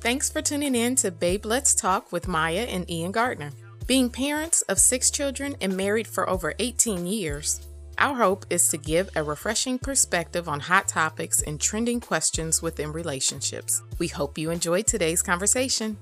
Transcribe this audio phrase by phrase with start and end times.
[0.00, 3.50] Thanks for tuning in to Babe Let's Talk with Maya and Ian Gardner.
[3.86, 8.78] Being parents of six children and married for over 18 years, our hope is to
[8.78, 13.82] give a refreshing perspective on hot topics and trending questions within relationships.
[13.98, 15.98] We hope you enjoyed today's conversation.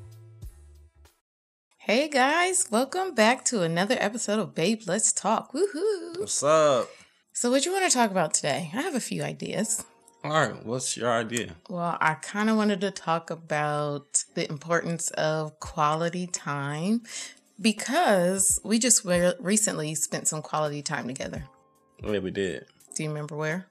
[1.78, 5.52] Hey guys, welcome back to another episode of Babe Let's Talk.
[5.52, 6.20] Woohoo!
[6.20, 6.88] What's up?
[7.32, 8.70] So, what do you want to talk about today?
[8.72, 9.84] I have a few ideas.
[10.28, 11.56] All right, what's your idea?
[11.70, 17.00] Well, I kind of wanted to talk about the importance of quality time
[17.58, 21.44] because we just re- recently spent some quality time together.
[22.04, 22.66] Yeah, we did.
[22.94, 23.68] Do you remember where?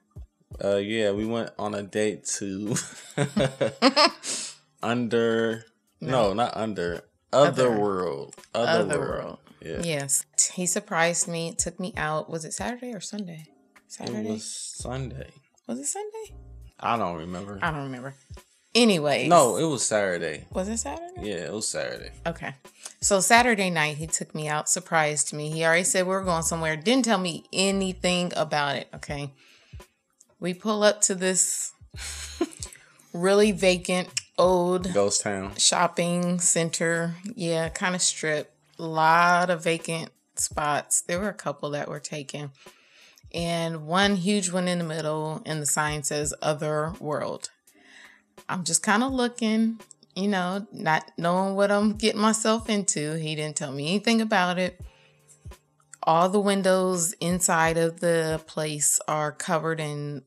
[0.62, 2.74] Uh, yeah, we went on a date to
[4.82, 5.64] under.
[6.00, 6.32] No.
[6.32, 7.02] not under.
[7.32, 8.34] Other, world.
[8.52, 9.38] Other, world.
[9.60, 9.82] Yeah.
[9.84, 10.26] Yes.
[10.54, 12.28] He surprised me, took me out.
[12.28, 13.46] Was it Saturday or Sunday?
[13.86, 14.26] Saturday?
[14.26, 15.30] It was Sunday.
[15.68, 16.34] Was it Sunday?
[16.80, 17.58] I don't remember.
[17.62, 18.14] I don't remember.
[18.74, 19.28] Anyways.
[19.28, 20.44] no, it was Saturday.
[20.52, 21.28] Was it Saturday?
[21.30, 22.10] Yeah, it was Saturday.
[22.26, 22.54] Okay.
[23.00, 25.50] So Saturday night, he took me out, surprised me.
[25.50, 28.88] He already said we were going somewhere, didn't tell me anything about it.
[28.94, 29.32] Okay.
[30.38, 31.72] We pull up to this
[33.12, 35.54] really vacant old Ghost Town.
[35.56, 37.16] shopping center.
[37.34, 38.52] Yeah, kind of strip.
[38.78, 41.00] A lot of vacant spots.
[41.00, 42.50] There were a couple that were taken.
[43.34, 47.50] And one huge one in the middle, and the sign says Other World.
[48.48, 49.80] I'm just kind of looking,
[50.14, 53.18] you know, not knowing what I'm getting myself into.
[53.18, 54.80] He didn't tell me anything about it.
[56.02, 60.22] All the windows inside of the place are covered in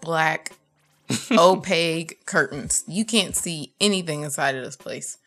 [0.00, 0.52] black
[1.30, 2.84] opaque curtains.
[2.86, 5.18] You can't see anything inside of this place.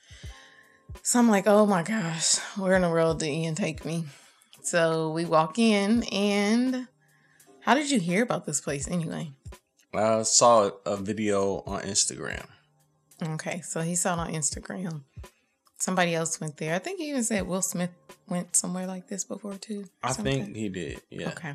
[1.03, 4.05] So I'm like, oh my gosh, where in the world did Ian take me?
[4.63, 6.87] So we walk in, and
[7.69, 9.29] how did you hear about this place anyway?
[9.93, 12.47] I saw a video on Instagram.
[13.21, 15.03] Okay, so he saw it on Instagram.
[15.77, 16.73] Somebody else went there.
[16.73, 17.91] I think he even said Will Smith
[18.27, 19.85] went somewhere like this before too.
[20.01, 20.45] I Something.
[20.45, 21.01] think he did.
[21.11, 21.29] Yeah.
[21.29, 21.53] Okay.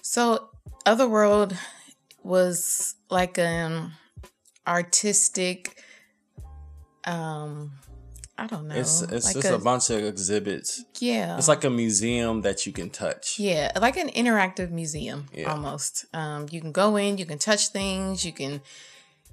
[0.00, 0.48] So
[0.86, 1.56] Otherworld
[2.22, 3.94] was like an
[4.64, 5.82] artistic
[7.04, 7.72] um
[8.38, 8.74] I don't know.
[8.74, 10.84] It's it's like just a, bunch of exhibits.
[10.98, 11.38] yeah.
[11.38, 13.38] It's like a museum that you can touch.
[13.38, 15.50] yeah, like an interactive museum Yeah.
[15.52, 16.04] almost.
[16.12, 18.60] Um you can go in, you can touch things, you can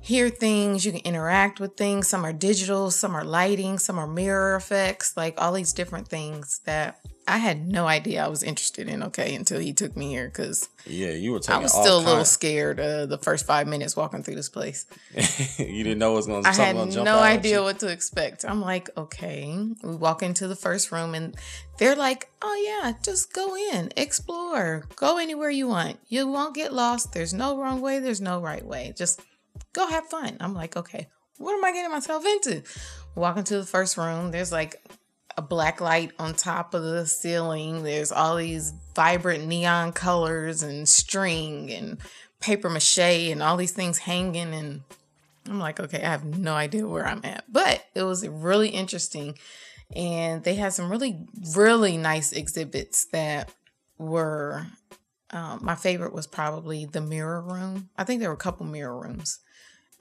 [0.03, 2.09] hear things, you can interact with things.
[2.09, 6.59] Some are digital, some are lighting, some are mirror effects, like all these different things
[6.66, 10.30] that I had no idea I was interested in, okay, until he took me here
[10.30, 13.96] cuz Yeah, you were I was still a little scared uh, the first five minutes
[13.96, 14.86] walking through this place.
[15.58, 18.44] you didn't know what was going to I had no idea what to expect.
[18.44, 19.58] I'm like, okay.
[19.81, 21.34] We walk into the first room and
[21.78, 26.00] they're like, oh yeah, just go in, explore, go anywhere you want.
[26.09, 27.14] You won't get lost.
[27.14, 28.00] There's no wrong way.
[28.00, 28.94] There's no right way.
[28.97, 29.22] Just
[29.74, 30.38] go have fun.
[30.40, 32.64] I'm like, okay, what am I getting myself into?
[33.16, 34.31] Walk into the first room.
[34.31, 34.81] There's like
[35.38, 37.84] a black light on top of the ceiling.
[37.84, 41.97] There's all these vibrant neon colors and string and
[42.40, 44.53] paper mache and all these things hanging.
[44.53, 44.81] And
[45.47, 47.46] I'm like, okay, I have no idea where I'm at.
[47.52, 49.38] But it was really interesting.
[49.96, 51.25] And they had some really,
[51.56, 53.52] really nice exhibits that
[53.97, 54.68] were.
[55.34, 57.90] Um, my favorite was probably the mirror room.
[57.98, 59.40] I think there were a couple mirror rooms.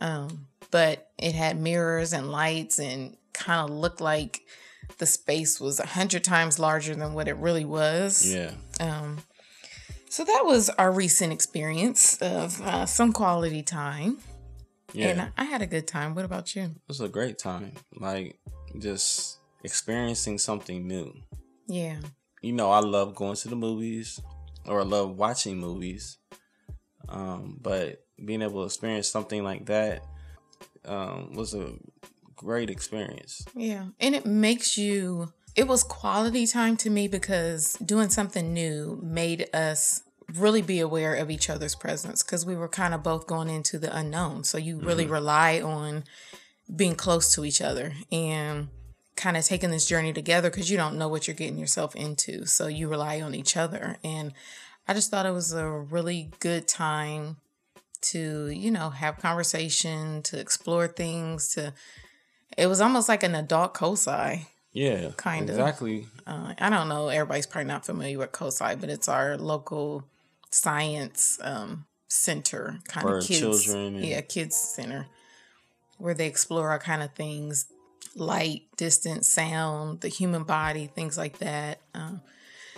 [0.00, 4.42] Um, but it had mirrors and lights and kind of looked like
[4.98, 8.30] the space was a hundred times larger than what it really was.
[8.32, 8.52] Yeah.
[8.78, 9.18] Um,
[10.10, 14.18] so that was our recent experience of uh, some quality time,
[14.92, 15.08] Yeah.
[15.08, 16.14] and I, I had a good time.
[16.14, 16.62] What about you?
[16.64, 17.72] It was a great time.
[17.98, 18.38] Like
[18.78, 21.14] just experiencing something new.
[21.68, 22.00] Yeah,
[22.42, 24.20] You know, I love going to the movies
[24.66, 26.18] or love watching movies.
[27.08, 30.04] Um, but being able to experience something like that
[30.84, 31.74] um, was a
[32.36, 33.44] great experience.
[33.54, 35.32] yeah, and it makes you.
[35.54, 40.02] It was quality time to me because doing something new made us
[40.34, 43.78] really be aware of each other's presence because we were kind of both going into
[43.78, 44.44] the unknown.
[44.44, 46.04] So you really rely on
[46.74, 48.68] being close to each other and
[49.16, 52.46] kind of taking this journey together because you don't know what you're getting yourself into.
[52.46, 53.98] So you rely on each other.
[54.02, 54.32] And
[54.88, 57.36] I just thought it was a really good time
[58.02, 61.72] to, you know, have conversation, to explore things, to
[62.58, 64.46] it was almost like an adult COSI.
[64.72, 65.56] Yeah, Kind of.
[65.58, 66.06] exactly.
[66.26, 70.04] Uh, I don't know, everybody's probably not familiar with COSI, but it's our local
[70.50, 73.64] science um, center, kind For of kids.
[73.64, 75.06] children yeah, kids center,
[75.98, 77.66] where they explore all kind of things,
[78.16, 81.80] light, distance, sound, the human body, things like that.
[81.94, 82.20] Um,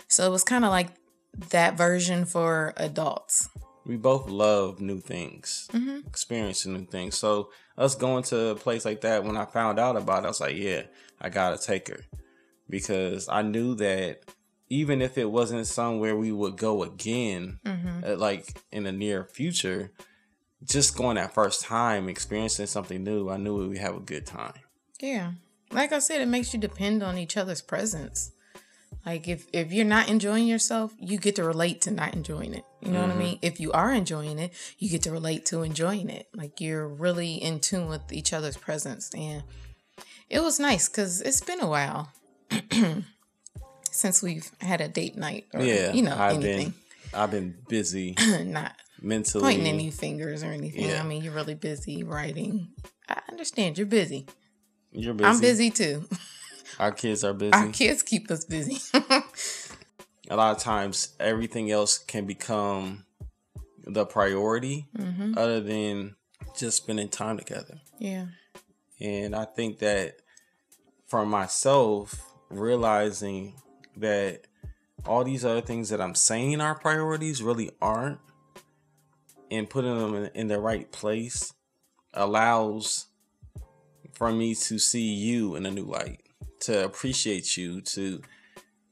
[0.09, 0.89] so it was kind of like
[1.51, 3.49] that version for adults.
[3.87, 6.07] we both love new things, Mm-hmm.
[6.07, 7.17] experiencing new things.
[7.19, 10.29] So us going to a place like that, when I found out about it, I
[10.29, 10.83] was like, yeah,
[11.21, 12.01] I gotta take her
[12.69, 14.21] because I knew that
[14.71, 18.05] even if it wasn't somewhere we would go again, Mm-hmm.
[18.05, 19.93] uh, like in the near future,
[20.65, 24.25] just going that first time, experiencing something new, I knew we would have a good
[24.27, 24.55] time.
[25.01, 25.33] Yeah.
[25.71, 28.33] Like I said, it makes you depend on each other's presence.
[29.05, 32.65] Like if if you're not enjoying yourself, you get to relate to not enjoying it.
[32.81, 33.19] You know what I mm-hmm.
[33.19, 33.39] mean?
[33.43, 36.29] If you are enjoying it, you get to relate to enjoying it.
[36.35, 39.43] Like you're really in tune with each other's presence and
[40.31, 42.13] it was nice cuz it's been a while
[43.91, 46.71] since we've had a date night or Yeah, you know I've anything.
[46.71, 46.75] been,
[47.13, 48.15] I've been busy
[48.45, 49.43] not mentally.
[49.43, 50.89] pointing any fingers or anything.
[50.89, 51.03] Yeah.
[51.03, 52.69] I mean, you're really busy writing.
[53.09, 54.27] I understand you're busy.
[54.95, 55.29] You're busy.
[55.29, 56.05] I'm busy too.
[56.79, 57.53] Our kids are busy.
[57.53, 58.79] Our kids keep us busy.
[60.31, 63.05] a lot of times everything else can become
[63.85, 65.37] the priority Mm-hmm.
[65.37, 66.17] other than
[66.57, 67.81] just spending time together.
[67.99, 68.27] yeah.
[69.01, 70.17] And I think that
[71.09, 73.55] for myself, realizing
[73.97, 74.47] that
[75.05, 78.21] all these other things that I'm saying are priorities really aren't,
[79.51, 81.53] and putting them in, in the right place
[82.15, 83.07] allows
[84.15, 86.21] for me to see you in a new light,
[86.61, 88.23] to appreciate you, to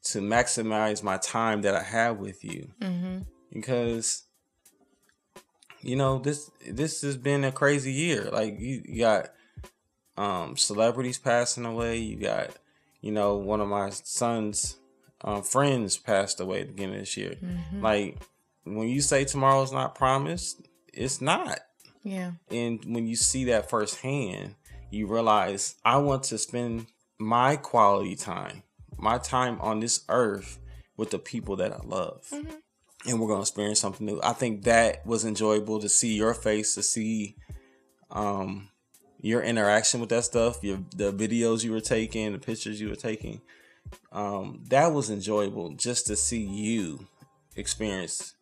[0.05, 3.19] to maximize my time that I have with you Mm-hmm.
[3.53, 4.25] because
[5.81, 9.29] you know this this has been a crazy year like you, you got
[10.17, 12.51] um celebrities passing away you got
[13.01, 14.77] you know one of my son's
[15.23, 17.83] um, friends passed away at the beginning of this year Mm-hmm.
[17.83, 18.19] like
[18.65, 21.61] when you say tomorrow's not promised it's not
[22.03, 22.33] Yeah.
[22.51, 24.55] and when you see that firsthand
[24.93, 26.87] you realize i want to spend
[27.19, 28.63] my quality time
[28.99, 30.59] my time on this earth
[30.97, 32.27] with the people that i love.
[32.31, 32.61] Mhm.
[33.07, 34.21] and we're going to experience something new.
[34.23, 37.37] I think that was enjoyable to see your face to see
[38.11, 38.69] um
[39.21, 42.95] your interaction with that stuff your the videos you were taking the pictures you were
[43.11, 43.41] taking.
[44.13, 47.07] Um that was enjoyable just to see you
[47.57, 48.35] experience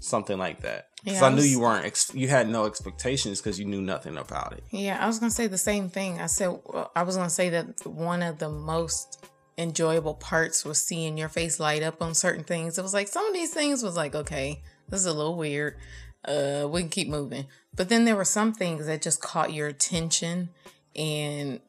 [0.00, 3.40] something like that because Yeah, i I knew you weren't ex- you had no expectations
[3.40, 6.20] because you knew nothing about it Yeah, I was gonna say the same thing.
[6.20, 9.26] I said well, I was gonna say that one of the most
[9.56, 12.76] enjoyable parts was seeing your face light up on certain things.
[12.78, 15.76] It was like some of these things was like, okay, this is a little weird.
[16.24, 17.46] Uh, we can keep moving.
[17.76, 20.48] But then there were some things that just caught your attention
[20.96, 21.60] and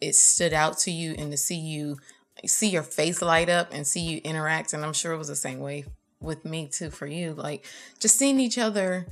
[0.00, 1.96] it stood out to you and to see you
[2.44, 5.36] see your face light up and see you interact and I'm sure it was the
[5.36, 5.84] same way
[6.24, 7.64] with me too for you like
[8.00, 9.06] just seeing each other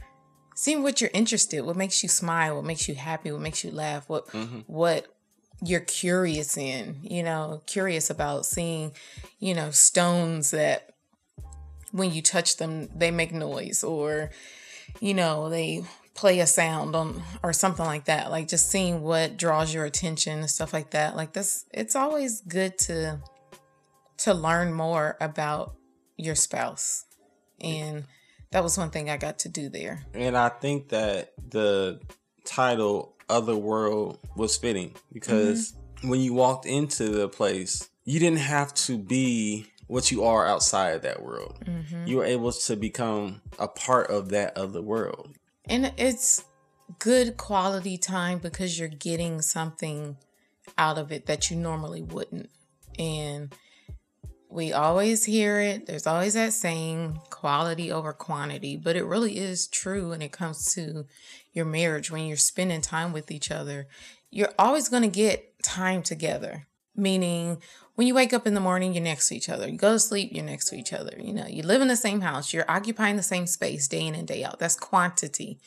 [0.54, 3.70] seeing what you're interested what makes you smile what makes you happy what makes you
[3.70, 4.60] laugh what mm-hmm.
[4.66, 5.06] what
[5.64, 8.92] you're curious in you know curious about seeing
[9.38, 10.90] you know stones that
[11.92, 14.30] when you touch them they make noise or
[15.00, 15.84] you know they
[16.14, 18.30] play a sound on or something like that.
[18.30, 21.16] Like just seeing what draws your attention and stuff like that.
[21.16, 23.20] Like this it's always good to
[24.18, 25.74] to learn more about
[26.16, 27.04] your spouse.
[27.60, 28.04] And
[28.50, 30.04] that was one thing i got to do there.
[30.14, 32.00] And i think that the
[32.44, 36.08] title other world was fitting because mm-hmm.
[36.08, 40.94] when you walked into the place you didn't have to be what you are outside
[40.94, 41.58] of that world.
[41.64, 42.06] Mm-hmm.
[42.06, 45.34] You were able to become a part of that other world.
[45.66, 46.44] And it's
[46.98, 50.16] good quality time because you're getting something
[50.78, 52.50] out of it that you normally wouldn't.
[52.98, 53.54] And
[54.52, 55.86] we always hear it.
[55.86, 60.74] There's always that saying quality over quantity, but it really is true when it comes
[60.74, 61.06] to
[61.52, 62.10] your marriage.
[62.10, 63.86] When you're spending time with each other,
[64.30, 66.66] you're always going to get time together.
[66.94, 67.62] Meaning,
[67.94, 69.66] when you wake up in the morning, you're next to each other.
[69.66, 71.16] You go to sleep, you're next to each other.
[71.18, 74.14] You know, you live in the same house, you're occupying the same space day in
[74.14, 74.58] and day out.
[74.58, 75.58] That's quantity.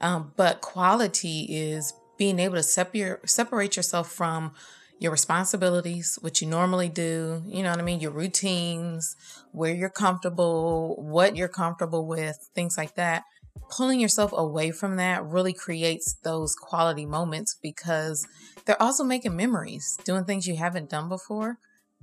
[0.00, 4.52] Um, but quality is being able to separ- separate yourself from
[5.00, 9.16] your responsibilities, what you normally do, you know what I mean, your routines,
[9.50, 13.24] where you're comfortable, what you're comfortable with, things like that.
[13.70, 18.28] Pulling yourself away from that really creates those quality moments because
[18.66, 21.56] they're also making memories, doing things you haven't done before.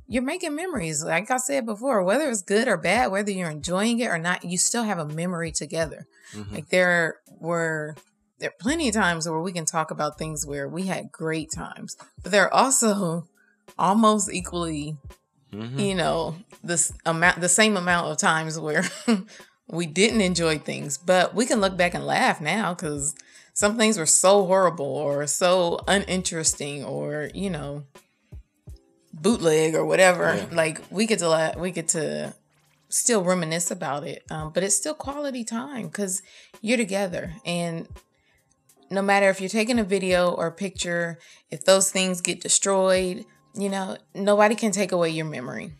[0.07, 1.03] You're making memories.
[1.03, 4.43] Like I said before, whether it's good or bad, whether you're enjoying it or not,
[4.43, 6.07] you still have a memory together.
[6.33, 6.51] Mhm.
[6.51, 7.95] Like there were
[8.39, 11.49] there are plenty of times where we can talk about things where we had great
[11.51, 13.27] times, but there are also
[13.77, 14.97] almost equally,
[15.53, 15.79] Mhm.
[15.79, 18.83] you know, this amount the same amount of times where
[19.69, 23.15] we didn't enjoy things, but we can look back and laugh now because
[23.53, 27.83] some things were so horrible or so uninteresting or you know
[29.13, 30.35] bootleg or whatever.
[30.35, 30.45] Yeah.
[30.55, 32.33] Like we get to la- we get to
[32.89, 34.23] still reminisce about it.
[34.29, 36.21] Um, but it's still quality time because
[36.61, 37.33] you're together.
[37.45, 37.87] And
[38.89, 41.19] no matter if you're taking a video or a picture,
[41.51, 43.25] if those things get destroyed,
[43.55, 45.73] you know, nobody can take away your memory.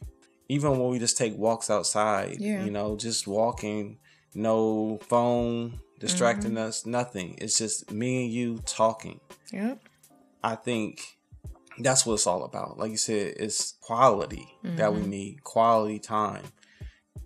[0.50, 2.64] Even when we just take walks outside, Yeah.
[2.64, 4.00] you know, just walking,
[4.34, 6.68] no phone distracting Mm-hmm.
[6.68, 7.36] us, nothing.
[7.40, 9.20] It's just me and you talking.
[9.52, 9.80] Yep.
[10.44, 11.02] I think
[11.80, 12.78] that's what it's all about.
[12.78, 14.96] Like you said, it's quality that Mm-hmm.
[15.02, 16.44] we need, quality time.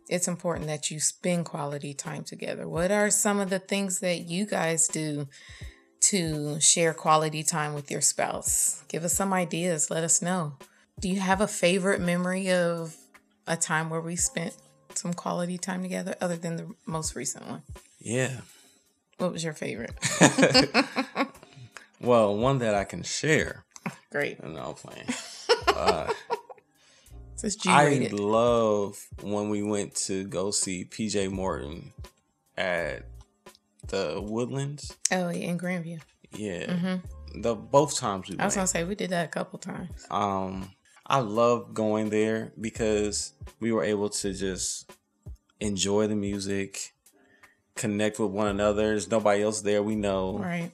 [0.09, 2.67] It's important that you spend quality time together.
[2.67, 5.27] What are some of the things that you guys do
[6.01, 8.83] to share quality time with your spouse?
[8.87, 9.89] Give us some ideas.
[9.89, 10.53] Let us know.
[10.99, 12.95] Do you have a favorite memory of
[13.47, 14.55] a time where we spent
[14.95, 17.61] some quality time together other than the most recent one?
[17.99, 18.41] Yeah.
[19.17, 19.93] What was your favorite?
[22.01, 23.63] Well, one that I can share.
[24.11, 24.43] Great.
[24.43, 25.07] No, I'm playing.
[25.67, 26.11] Uh,
[27.41, 31.91] it's G I love when we went to go see PJ Morton
[32.57, 33.05] at
[33.87, 34.95] the Woodlands.
[35.11, 35.99] Oh, yeah, in Grandview.
[36.35, 36.97] Yeah.
[37.35, 38.55] The both times we I was went.
[38.55, 40.05] gonna say we did that a couple times.
[40.09, 40.71] Um,
[41.05, 44.91] I love going there because we were able to just
[45.59, 46.93] enjoy the music,
[47.75, 48.81] connect with one another.
[48.87, 50.71] There's nobody else there we know, Right.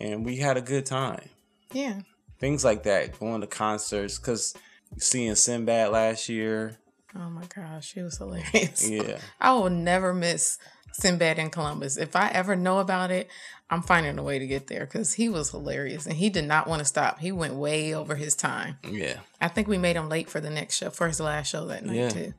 [0.00, 1.28] and we had a good time.
[1.72, 2.00] Yeah.
[2.38, 4.54] Things like that, going to concerts, because
[4.98, 6.78] seeing Sinbad last year,
[7.16, 8.88] Oh my gosh, she was hilarious.
[8.88, 10.58] yeah, I will never miss
[10.94, 11.96] Sinbad in Columbus.
[11.96, 13.28] If I ever know about it,
[13.68, 16.68] I'm finding a way to get there because he was hilarious and he did not
[16.68, 17.18] want to stop.
[17.18, 18.78] He went way over his time.
[18.88, 19.18] yeah.
[19.40, 21.84] I think we made him late for the next show, for his last show that
[21.84, 22.08] night Yeah.
[22.10, 22.34] too.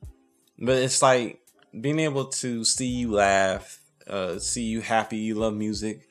[0.58, 1.42] But it's like
[1.80, 6.08] being able to see you laugh, uh, see you happy, you love music.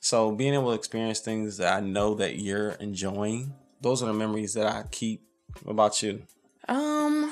[0.00, 4.14] So being able to experience things that I know that you're enjoying, those are the
[4.14, 5.22] memories that I keep.
[5.62, 6.22] What about you?
[6.66, 7.30] Um,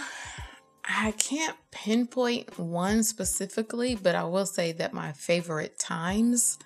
[0.84, 6.58] I can't pinpoint one specifically, but I will say that my favorite times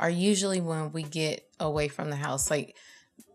[0.00, 2.50] are usually when we get away from the house.
[2.50, 2.76] Like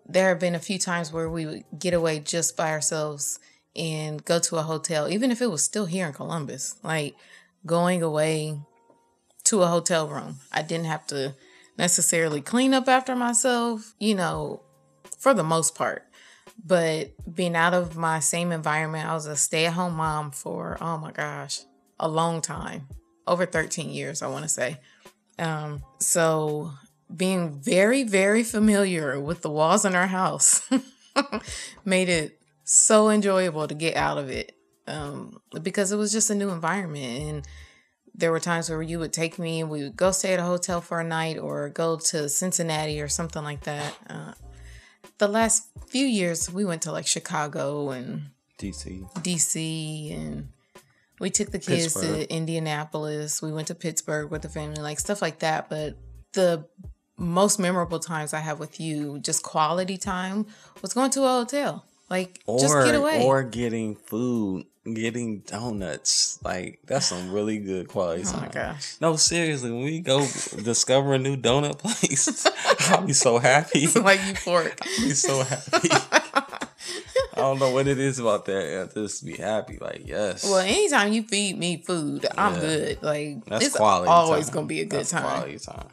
[0.06, 3.40] there have been a few times where we would get away just by ourselves
[3.76, 6.76] and go to a hotel, even if it was still here in Columbus.
[6.84, 7.16] Like
[7.66, 8.60] going away
[9.46, 10.38] to a hotel room.
[10.52, 11.36] I didn't have to
[11.78, 14.62] necessarily clean up after myself, you know,
[15.18, 16.07] for the most part.
[16.64, 20.78] But being out of my same environment, I was a stay at home mom for,
[20.82, 21.62] oh my gosh,
[22.00, 22.88] a long time
[23.26, 24.80] over 13 years, I want to say.
[25.40, 26.72] Um, so
[27.16, 30.68] being very, very familiar with the walls in our house
[31.86, 34.54] made it so enjoyable to get out of it
[34.88, 37.22] um, because it was just a new environment.
[37.22, 37.48] And
[38.14, 40.44] there were times where you would take me and we would go stay at a
[40.44, 43.94] hotel for a night or go to Cincinnati or something like that.
[44.10, 44.34] Uh,
[45.18, 49.10] the last few years, we went to like Chicago and DC.
[49.22, 50.50] DC and
[51.20, 52.28] we took the kids Pittsburgh.
[52.28, 53.42] to Indianapolis.
[53.42, 55.70] We went to Pittsburgh with the family, like stuff like that.
[55.70, 55.96] But
[56.34, 56.66] the
[57.18, 60.46] most memorable times I have with you, just quality time,
[60.82, 61.86] was going to a hotel.
[62.10, 63.24] Like Or just get away.
[63.26, 66.40] or getting food, getting donuts.
[66.44, 68.42] Like that's some really good quality oh time.
[68.44, 68.96] my gosh.
[69.02, 70.20] No, seriously, when we go
[70.64, 72.48] discover a new donut place,
[72.90, 73.80] I'll be so happy.
[73.84, 74.80] It's like euphoric.
[75.00, 75.90] I'll be so happy.
[77.34, 78.90] I don't know what it is about that.
[78.90, 79.78] I just be happy.
[79.80, 80.44] Like, yes.
[80.44, 82.60] well, anytime you feed me food, I'm Yeah.
[82.62, 83.04] good.
[83.04, 84.10] Like that's it's quality.
[84.10, 84.54] always time.
[84.54, 85.24] gonna be a good That's time.
[85.24, 85.88] Quality time.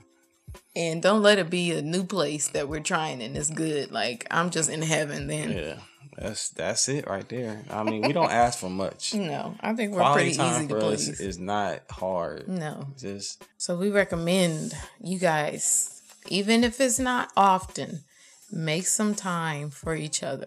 [0.76, 3.92] And don't let it be a new place that we're trying and it's good.
[3.92, 5.50] Like I'm just in heaven then.
[5.52, 5.74] Yeah,
[6.16, 7.62] that's that's it right there.
[7.70, 9.14] I mean, we don't ask for much.
[9.24, 12.48] No, I think we're Quality pretty time easy to for us is not hard.
[12.48, 12.86] no.
[12.98, 18.04] Just So we recommend you guys, even if it's not often,
[18.52, 20.46] make some time for each other.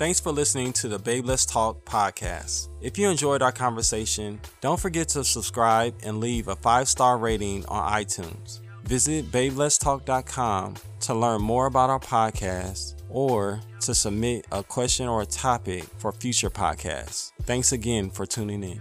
[0.00, 2.70] Thanks for listening to the Babe Let's Talk podcast.
[2.80, 7.66] If you enjoyed our conversation, don't forget to subscribe and leave a five star rating
[7.66, 8.60] on iTunes.
[8.84, 15.26] Visit babeletstalk.com to learn more about our podcast or to submit a question or a
[15.26, 17.32] topic for future podcasts.
[17.42, 18.80] Thanks again for tuning in.